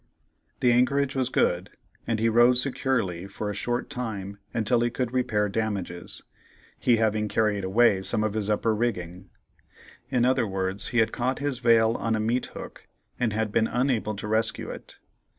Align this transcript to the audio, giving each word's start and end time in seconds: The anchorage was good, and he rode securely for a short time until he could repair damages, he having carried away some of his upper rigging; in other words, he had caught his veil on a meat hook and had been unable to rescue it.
The 0.61 0.71
anchorage 0.71 1.15
was 1.15 1.29
good, 1.29 1.69
and 2.07 2.19
he 2.19 2.27
rode 2.27 2.57
securely 2.57 3.27
for 3.27 3.51
a 3.51 3.53
short 3.53 3.87
time 3.87 4.39
until 4.51 4.81
he 4.81 4.89
could 4.89 5.13
repair 5.13 5.47
damages, 5.47 6.23
he 6.79 6.95
having 6.95 7.27
carried 7.27 7.63
away 7.63 8.01
some 8.01 8.23
of 8.23 8.33
his 8.33 8.49
upper 8.49 8.73
rigging; 8.73 9.29
in 10.09 10.25
other 10.25 10.47
words, 10.47 10.87
he 10.87 10.97
had 10.97 11.11
caught 11.13 11.37
his 11.37 11.59
veil 11.59 11.91
on 11.97 12.15
a 12.15 12.19
meat 12.19 12.47
hook 12.47 12.87
and 13.19 13.31
had 13.31 13.51
been 13.51 13.67
unable 13.67 14.15
to 14.15 14.27
rescue 14.27 14.71
it. 14.71 14.97